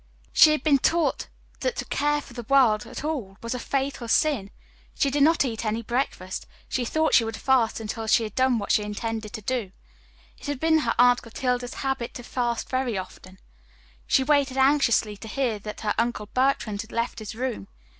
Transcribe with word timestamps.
She 0.33 0.49
had 0.51 0.63
been 0.63 0.79
taught 0.79 1.27
that 1.59 1.75
to 1.75 1.85
care 1.85 2.21
for 2.21 2.33
the 2.33 2.47
world 2.49 2.87
at 2.87 3.03
all 3.03 3.37
was 3.43 3.53
a 3.53 3.59
fatal 3.59 4.07
sin. 4.07 4.49
She 4.95 5.11
did 5.11 5.21
not 5.21 5.45
eat 5.45 5.63
any 5.63 5.83
breakfast. 5.83 6.47
She 6.67 6.85
thought 6.85 7.13
she 7.13 7.23
would 7.23 7.37
fast 7.37 7.79
until 7.79 8.07
she 8.07 8.23
had 8.23 8.33
done 8.33 8.57
what 8.57 8.71
she 8.71 8.81
intended 8.81 9.31
to 9.33 9.43
do. 9.43 9.71
It 10.39 10.47
had 10.47 10.59
been 10.59 10.79
her 10.79 10.95
Aunt 10.97 11.21
Clotilde's 11.21 11.75
habit 11.75 12.15
to 12.15 12.23
fast 12.23 12.67
very 12.67 12.97
often. 12.97 13.37
She 14.07 14.23
waited 14.23 14.57
anxiously 14.57 15.17
to 15.17 15.27
hear 15.27 15.59
that 15.59 15.81
her 15.81 15.93
Uncle 15.99 16.25
Bertrand 16.25 16.81
had 16.81 16.91
left 16.91 17.19
his 17.19 17.35
room. 17.35 17.67